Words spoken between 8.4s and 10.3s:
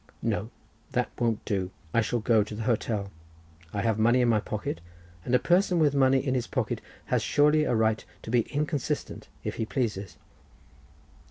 inconsistent if he pleases."